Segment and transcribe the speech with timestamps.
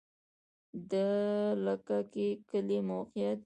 [0.91, 0.93] د
[1.65, 3.39] لکه کی کلی موقعیت